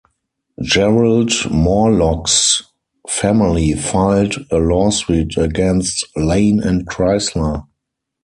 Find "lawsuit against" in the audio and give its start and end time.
4.57-6.03